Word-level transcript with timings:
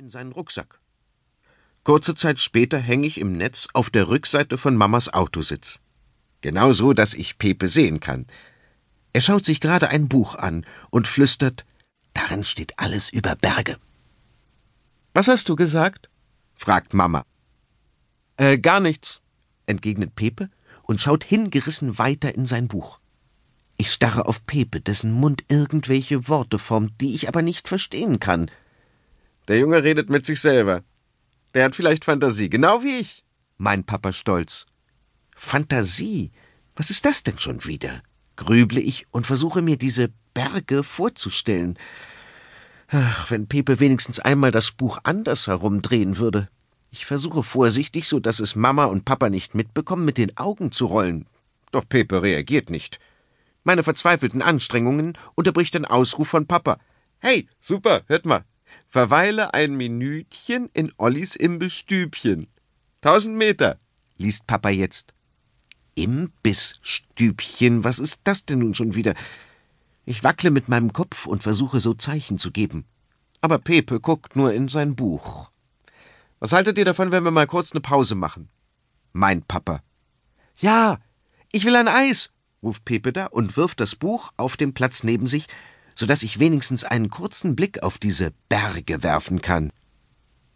in 0.00 0.08
seinen 0.08 0.32
Rucksack. 0.32 0.80
Kurze 1.84 2.14
Zeit 2.14 2.40
später 2.40 2.78
hänge 2.78 3.06
ich 3.06 3.20
im 3.20 3.36
Netz 3.36 3.68
auf 3.74 3.90
der 3.90 4.08
Rückseite 4.08 4.56
von 4.56 4.74
Mamas 4.74 5.12
Autositz. 5.12 5.80
Genau 6.40 6.72
so, 6.72 6.94
dass 6.94 7.12
ich 7.12 7.36
Pepe 7.36 7.68
sehen 7.68 8.00
kann. 8.00 8.26
Er 9.12 9.20
schaut 9.20 9.44
sich 9.44 9.60
gerade 9.60 9.88
ein 9.90 10.08
Buch 10.08 10.34
an 10.36 10.64
und 10.88 11.06
flüstert, 11.06 11.66
darin 12.14 12.44
steht 12.44 12.78
alles 12.78 13.10
über 13.10 13.36
Berge. 13.36 13.76
Was 15.12 15.28
hast 15.28 15.50
du 15.50 15.56
gesagt? 15.56 16.08
fragt 16.54 16.94
Mama. 16.94 17.26
Äh, 18.38 18.58
gar 18.58 18.80
nichts, 18.80 19.20
entgegnet 19.66 20.14
Pepe 20.14 20.48
und 20.82 21.02
schaut 21.02 21.24
hingerissen 21.24 21.98
weiter 21.98 22.34
in 22.34 22.46
sein 22.46 22.68
Buch. 22.68 23.00
Ich 23.76 23.92
starre 23.92 24.26
auf 24.26 24.46
Pepe, 24.46 24.80
dessen 24.80 25.12
Mund 25.12 25.44
irgendwelche 25.48 26.26
Worte 26.26 26.58
formt, 26.58 27.00
die 27.02 27.14
ich 27.14 27.28
aber 27.28 27.42
nicht 27.42 27.68
verstehen 27.68 28.18
kann. 28.18 28.50
Der 29.50 29.58
Junge 29.58 29.82
redet 29.82 30.08
mit 30.08 30.24
sich 30.24 30.40
selber. 30.40 30.84
Der 31.54 31.64
hat 31.64 31.74
vielleicht 31.74 32.04
Fantasie, 32.04 32.48
genau 32.48 32.84
wie 32.84 32.98
ich, 32.98 33.24
mein 33.58 33.82
Papa 33.82 34.12
stolz. 34.12 34.64
Fantasie? 35.34 36.30
Was 36.76 36.90
ist 36.90 37.04
das 37.04 37.24
denn 37.24 37.36
schon 37.36 37.64
wieder? 37.64 38.00
grüble 38.36 38.80
ich 38.80 39.08
und 39.10 39.26
versuche 39.26 39.60
mir 39.60 39.76
diese 39.76 40.12
Berge 40.34 40.84
vorzustellen. 40.84 41.76
Ach, 42.86 43.28
wenn 43.32 43.48
Pepe 43.48 43.80
wenigstens 43.80 44.20
einmal 44.20 44.52
das 44.52 44.70
Buch 44.70 45.00
anders 45.02 45.48
herumdrehen 45.48 46.18
würde. 46.18 46.48
Ich 46.92 47.04
versuche 47.04 47.42
vorsichtig, 47.42 48.06
so 48.06 48.20
dass 48.20 48.38
es 48.38 48.54
Mama 48.54 48.84
und 48.84 49.04
Papa 49.04 49.30
nicht 49.30 49.56
mitbekommen, 49.56 50.04
mit 50.04 50.16
den 50.16 50.36
Augen 50.36 50.70
zu 50.70 50.86
rollen. 50.86 51.26
Doch 51.72 51.88
Pepe 51.88 52.22
reagiert 52.22 52.70
nicht. 52.70 53.00
Meine 53.64 53.82
verzweifelten 53.82 54.42
Anstrengungen 54.42 55.18
unterbricht 55.34 55.74
ein 55.74 55.86
Ausruf 55.86 56.28
von 56.28 56.46
Papa. 56.46 56.78
Hey, 57.18 57.48
super, 57.60 58.02
hört 58.06 58.26
mal. 58.26 58.44
Verweile 58.88 59.54
ein 59.54 59.76
Minütchen 59.76 60.68
in 60.72 60.92
Ollis 60.96 61.36
Imbissstübchen. 61.36 62.48
Tausend 63.00 63.36
Meter, 63.36 63.78
liest 64.18 64.46
Papa 64.46 64.68
jetzt. 64.68 65.14
Imbissstübchen, 65.94 67.84
was 67.84 67.98
ist 67.98 68.20
das 68.24 68.44
denn 68.44 68.60
nun 68.60 68.74
schon 68.74 68.94
wieder? 68.94 69.14
Ich 70.04 70.24
wackle 70.24 70.50
mit 70.50 70.68
meinem 70.68 70.92
Kopf 70.92 71.26
und 71.26 71.42
versuche 71.42 71.80
so 71.80 71.94
Zeichen 71.94 72.38
zu 72.38 72.50
geben. 72.50 72.84
Aber 73.40 73.58
Pepe 73.58 74.00
guckt 74.00 74.36
nur 74.36 74.52
in 74.52 74.68
sein 74.68 74.96
Buch. 74.96 75.50
Was 76.40 76.52
haltet 76.52 76.78
ihr 76.78 76.84
davon, 76.84 77.12
wenn 77.12 77.24
wir 77.24 77.30
mal 77.30 77.46
kurz 77.46 77.72
eine 77.72 77.80
Pause 77.80 78.14
machen? 78.14 78.48
Mein 79.12 79.42
Papa. 79.42 79.82
Ja, 80.58 80.98
ich 81.52 81.64
will 81.64 81.76
ein 81.76 81.88
Eis, 81.88 82.30
ruft 82.62 82.84
Pepe 82.84 83.12
da 83.12 83.26
und 83.26 83.56
wirft 83.56 83.80
das 83.80 83.94
Buch 83.94 84.32
auf 84.36 84.56
den 84.56 84.74
Platz 84.74 85.04
neben 85.04 85.26
sich, 85.26 85.46
so 85.94 86.06
dass 86.06 86.22
ich 86.22 86.38
wenigstens 86.38 86.84
einen 86.84 87.10
kurzen 87.10 87.56
Blick 87.56 87.82
auf 87.82 87.98
diese 87.98 88.32
Berge 88.48 89.02
werfen 89.02 89.42
kann. 89.42 89.72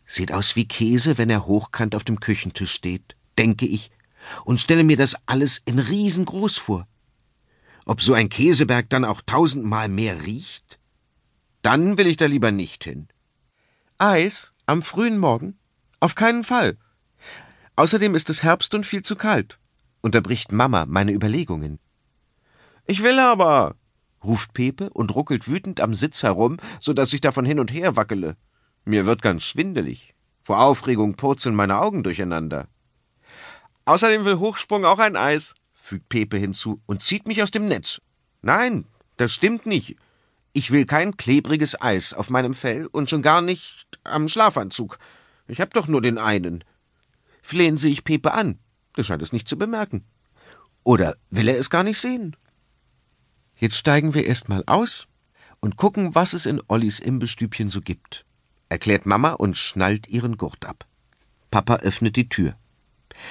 Sieht 0.06 0.32
aus 0.32 0.56
wie 0.56 0.68
Käse, 0.68 1.18
wenn 1.18 1.30
er 1.30 1.46
hochkant 1.46 1.94
auf 1.94 2.04
dem 2.04 2.20
Küchentisch 2.20 2.72
steht, 2.72 3.16
denke 3.38 3.66
ich, 3.66 3.90
und 4.44 4.60
stelle 4.60 4.84
mir 4.84 4.96
das 4.96 5.16
alles 5.26 5.60
in 5.64 5.78
riesengroß 5.78 6.58
vor. 6.58 6.86
Ob 7.86 8.00
so 8.00 8.14
ein 8.14 8.28
Käseberg 8.28 8.88
dann 8.88 9.04
auch 9.04 9.20
tausendmal 9.20 9.88
mehr 9.88 10.24
riecht? 10.24 10.78
Dann 11.62 11.98
will 11.98 12.06
ich 12.06 12.16
da 12.16 12.26
lieber 12.26 12.50
nicht 12.50 12.84
hin. 12.84 13.08
Eis 13.98 14.52
am 14.66 14.82
frühen 14.82 15.18
Morgen? 15.18 15.58
Auf 16.00 16.14
keinen 16.14 16.44
Fall. 16.44 16.76
Außerdem 17.76 18.14
ist 18.14 18.30
es 18.30 18.42
Herbst 18.42 18.74
und 18.74 18.86
viel 18.86 19.02
zu 19.02 19.16
kalt, 19.16 19.58
unterbricht 20.00 20.52
Mama 20.52 20.86
meine 20.86 21.12
Überlegungen. 21.12 21.78
Ich 22.86 23.02
will 23.02 23.18
aber, 23.18 23.76
ruft 24.24 24.54
Pepe 24.54 24.90
und 24.90 25.14
ruckelt 25.14 25.48
wütend 25.48 25.80
am 25.80 25.94
Sitz 25.94 26.22
herum, 26.22 26.58
so 26.80 26.92
dass 26.92 27.12
ich 27.12 27.20
davon 27.20 27.44
hin 27.44 27.60
und 27.60 27.72
her 27.72 27.96
wackele. 27.96 28.36
Mir 28.84 29.06
wird 29.06 29.22
ganz 29.22 29.44
schwindelig. 29.44 30.14
Vor 30.42 30.60
Aufregung 30.60 31.14
purzeln 31.14 31.54
meine 31.54 31.78
Augen 31.80 32.02
durcheinander. 32.02 32.68
Außerdem 33.86 34.24
will 34.24 34.38
Hochsprung 34.38 34.84
auch 34.84 34.98
ein 34.98 35.16
Eis, 35.16 35.54
fügt 35.72 36.08
Pepe 36.08 36.36
hinzu 36.36 36.80
und 36.86 37.02
zieht 37.02 37.26
mich 37.26 37.42
aus 37.42 37.50
dem 37.50 37.68
Netz. 37.68 38.00
Nein, 38.42 38.86
das 39.16 39.32
stimmt 39.32 39.66
nicht. 39.66 39.96
Ich 40.52 40.70
will 40.70 40.86
kein 40.86 41.16
klebriges 41.16 41.80
Eis 41.80 42.14
auf 42.14 42.30
meinem 42.30 42.54
Fell 42.54 42.86
und 42.86 43.10
schon 43.10 43.22
gar 43.22 43.42
nicht 43.42 43.86
am 44.04 44.28
Schlafanzug. 44.28 44.98
Ich 45.48 45.60
hab 45.60 45.74
doch 45.74 45.88
nur 45.88 46.00
den 46.00 46.18
einen. 46.18 46.64
Flehen 47.42 47.76
Sie 47.76 47.90
ich 47.90 48.04
Pepe 48.04 48.32
an. 48.32 48.58
Der 48.96 49.02
scheint 49.02 49.22
es 49.22 49.32
nicht 49.32 49.48
zu 49.48 49.58
bemerken. 49.58 50.04
Oder 50.84 51.16
will 51.30 51.48
er 51.48 51.58
es 51.58 51.70
gar 51.70 51.82
nicht 51.82 51.98
sehen? 51.98 52.36
Jetzt 53.64 53.76
steigen 53.76 54.12
wir 54.12 54.26
erst 54.26 54.50
mal 54.50 54.62
aus 54.66 55.08
und 55.60 55.78
gucken, 55.78 56.14
was 56.14 56.34
es 56.34 56.44
in 56.44 56.60
Ollis 56.68 56.98
Imbestübchen 56.98 57.70
so 57.70 57.80
gibt, 57.80 58.26
erklärt 58.68 59.06
Mama 59.06 59.32
und 59.32 59.56
schnallt 59.56 60.06
ihren 60.06 60.36
Gurt 60.36 60.66
ab. 60.66 60.86
Papa 61.50 61.76
öffnet 61.76 62.16
die 62.16 62.28
Tür. 62.28 62.58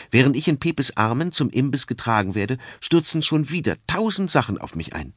Während 0.09 0.35
ich 0.35 0.47
in 0.47 0.57
Pepes 0.57 0.97
Armen 0.97 1.33
zum 1.33 1.51
Imbiss 1.51 1.85
getragen 1.85 2.33
werde, 2.33 2.57
stürzen 2.81 3.21
schon 3.21 3.51
wieder 3.51 3.77
tausend 3.85 4.31
Sachen 4.31 4.57
auf 4.57 4.73
mich 4.73 4.95
ein. 4.95 5.13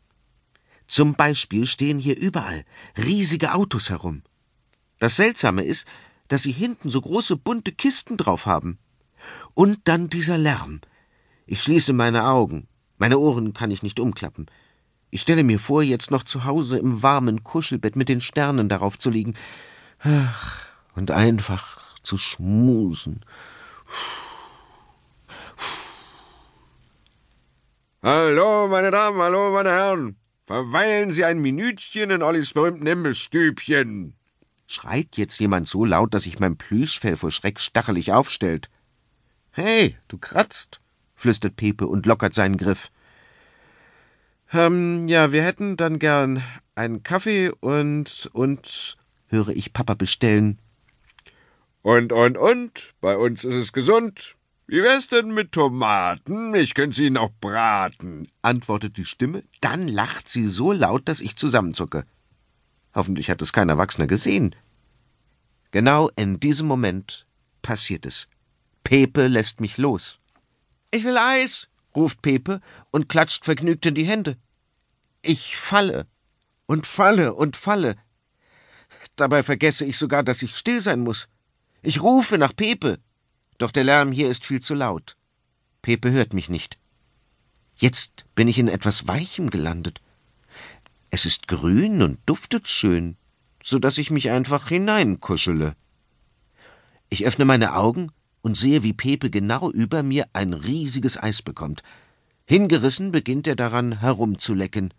Zum 0.86 1.14
Beispiel 1.14 1.66
stehen 1.66 1.98
hier 1.98 2.18
überall 2.18 2.66
riesige 2.98 3.54
Autos 3.54 3.88
herum. 3.88 4.22
Das 4.98 5.16
Seltsame 5.16 5.62
ist, 5.64 5.86
dass 6.28 6.42
sie 6.42 6.52
hinten 6.52 6.90
so 6.90 7.00
große 7.00 7.38
bunte 7.38 7.72
Kisten 7.72 8.18
drauf 8.18 8.44
haben. 8.44 8.76
Und 9.54 9.78
dann 9.84 10.10
dieser 10.10 10.36
Lärm. 10.36 10.82
Ich 11.46 11.62
schließe 11.62 11.94
meine 11.94 12.28
Augen. 12.28 12.68
Meine 12.98 13.18
Ohren 13.18 13.54
kann 13.54 13.70
ich 13.70 13.82
nicht 13.82 13.98
umklappen. 13.98 14.50
Ich 15.10 15.20
stelle 15.20 15.44
mir 15.44 15.58
vor, 15.58 15.82
jetzt 15.82 16.10
noch 16.10 16.24
zu 16.24 16.44
Hause 16.44 16.78
im 16.78 17.02
warmen 17.02 17.44
Kuschelbett 17.44 17.96
mit 17.96 18.08
den 18.08 18.20
Sternen 18.20 18.68
darauf 18.68 18.98
zu 18.98 19.10
liegen. 19.10 19.34
Ach, 20.00 20.66
und 20.94 21.10
einfach 21.10 21.94
zu 22.02 22.18
schmusen. 22.18 23.24
Hallo, 28.02 28.68
meine 28.68 28.90
Damen, 28.90 29.20
hallo, 29.20 29.52
meine 29.52 29.70
Herren. 29.70 30.16
Verweilen 30.46 31.10
Sie 31.10 31.24
ein 31.24 31.40
Minütchen 31.40 32.10
in 32.10 32.22
Ollis 32.22 32.52
berühmten 32.52 32.86
Imbissstübchen. 32.86 34.14
Schreit 34.68 35.16
jetzt 35.16 35.38
jemand 35.40 35.66
so 35.66 35.84
laut, 35.84 36.14
dass 36.14 36.24
sich 36.24 36.38
mein 36.38 36.56
Plüschfell 36.56 37.16
vor 37.16 37.30
Schreck 37.30 37.58
stachelig 37.58 38.12
aufstellt. 38.12 38.70
Hey, 39.50 39.96
du 40.08 40.18
kratzt, 40.18 40.80
flüstert 41.14 41.56
Pepe 41.56 41.86
und 41.86 42.06
lockert 42.06 42.34
seinen 42.34 42.56
Griff. 42.56 42.90
Ähm, 44.56 45.06
ja, 45.06 45.32
wir 45.32 45.42
hätten 45.42 45.76
dann 45.76 45.98
gern 45.98 46.42
einen 46.74 47.02
Kaffee 47.02 47.50
und, 47.60 48.30
und, 48.32 48.96
höre 49.28 49.48
ich 49.48 49.74
Papa 49.74 49.94
bestellen. 49.94 50.58
Und, 51.82 52.10
und, 52.10 52.38
und, 52.38 52.94
bei 53.00 53.16
uns 53.16 53.44
ist 53.44 53.54
es 53.54 53.72
gesund. 53.74 54.36
Wie 54.66 54.82
wär's 54.82 55.08
denn 55.08 55.34
mit 55.34 55.52
Tomaten? 55.52 56.54
Ich 56.54 56.74
könnte 56.74 56.96
sie 56.96 57.10
noch 57.10 57.30
braten, 57.40 58.28
antwortet 58.40 58.96
die 58.96 59.04
Stimme. 59.04 59.44
Dann 59.60 59.88
lacht 59.88 60.28
sie 60.28 60.46
so 60.46 60.72
laut, 60.72 61.06
dass 61.08 61.20
ich 61.20 61.36
zusammenzucke. 61.36 62.04
Hoffentlich 62.94 63.28
hat 63.28 63.42
es 63.42 63.52
kein 63.52 63.68
Erwachsener 63.68 64.06
gesehen. 64.06 64.56
Genau 65.70 66.08
in 66.16 66.40
diesem 66.40 66.66
Moment 66.66 67.26
passiert 67.60 68.06
es. 68.06 68.26
Pepe 68.84 69.26
lässt 69.26 69.60
mich 69.60 69.76
los. 69.76 70.18
Ich 70.90 71.04
will 71.04 71.18
Eis, 71.18 71.68
ruft 71.94 72.22
Pepe 72.22 72.60
und 72.90 73.08
klatscht 73.08 73.44
vergnügt 73.44 73.84
in 73.84 73.94
die 73.94 74.06
Hände. 74.06 74.38
Ich 75.28 75.56
falle 75.56 76.06
und 76.66 76.86
falle 76.86 77.34
und 77.34 77.56
falle. 77.56 77.96
Dabei 79.16 79.42
vergesse 79.42 79.84
ich 79.84 79.98
sogar, 79.98 80.22
dass 80.22 80.40
ich 80.40 80.56
still 80.56 80.80
sein 80.80 81.00
muss. 81.00 81.26
Ich 81.82 82.00
rufe 82.00 82.38
nach 82.38 82.54
Pepe, 82.54 83.00
doch 83.58 83.72
der 83.72 83.82
Lärm 83.82 84.12
hier 84.12 84.30
ist 84.30 84.46
viel 84.46 84.62
zu 84.62 84.74
laut. 84.74 85.16
Pepe 85.82 86.12
hört 86.12 86.32
mich 86.32 86.48
nicht. 86.48 86.78
Jetzt 87.74 88.24
bin 88.36 88.46
ich 88.46 88.60
in 88.60 88.68
etwas 88.68 89.08
Weichem 89.08 89.50
gelandet. 89.50 90.00
Es 91.10 91.26
ist 91.26 91.48
grün 91.48 92.02
und 92.02 92.20
duftet 92.26 92.68
schön, 92.68 93.16
so 93.64 93.80
dass 93.80 93.98
ich 93.98 94.12
mich 94.12 94.30
einfach 94.30 94.68
hineinkuschele. 94.68 95.74
Ich 97.08 97.26
öffne 97.26 97.44
meine 97.44 97.74
Augen 97.74 98.12
und 98.42 98.56
sehe, 98.56 98.84
wie 98.84 98.92
Pepe 98.92 99.28
genau 99.30 99.72
über 99.72 100.04
mir 100.04 100.28
ein 100.34 100.52
riesiges 100.52 101.20
Eis 101.20 101.42
bekommt. 101.42 101.82
Hingerissen 102.44 103.10
beginnt 103.10 103.48
er 103.48 103.56
daran 103.56 103.98
herumzulecken. 103.98 104.94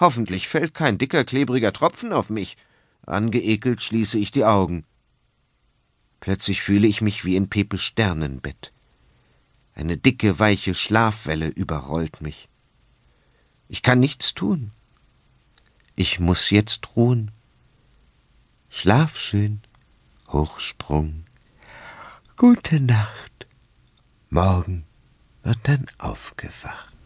Hoffentlich 0.00 0.48
fällt 0.48 0.74
kein 0.74 0.98
dicker, 0.98 1.24
klebriger 1.24 1.72
Tropfen 1.72 2.12
auf 2.12 2.30
mich. 2.30 2.56
Angeekelt 3.04 3.82
schließe 3.82 4.18
ich 4.18 4.30
die 4.30 4.44
Augen. 4.44 4.84
Plötzlich 6.20 6.62
fühle 6.62 6.86
ich 6.86 7.00
mich 7.00 7.24
wie 7.24 7.36
in 7.36 7.48
Pepes 7.48 7.82
Sternenbett. 7.82 8.72
Eine 9.74 9.96
dicke, 9.96 10.38
weiche 10.38 10.74
Schlafwelle 10.74 11.48
überrollt 11.48 12.20
mich. 12.20 12.48
Ich 13.68 13.82
kann 13.82 14.00
nichts 14.00 14.34
tun. 14.34 14.72
Ich 15.94 16.20
muss 16.20 16.50
jetzt 16.50 16.96
ruhen. 16.96 17.30
Schlaf 18.68 19.18
schön, 19.18 19.62
Hochsprung. 20.28 21.24
Gute 22.36 22.80
Nacht. 22.80 23.46
Morgen 24.30 24.84
wird 25.42 25.58
dann 25.62 25.86
aufgewacht. 25.98 26.97